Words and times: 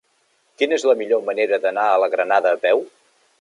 Quina 0.61 0.75
és 0.77 0.85
la 0.91 0.95
millor 1.01 1.21
manera 1.27 1.59
d'anar 1.67 1.85
a 1.91 2.01
la 2.05 2.09
Granada 2.15 2.55
a 2.59 2.61
peu? 2.65 2.83